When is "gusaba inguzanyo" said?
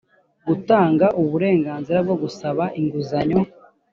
2.23-3.41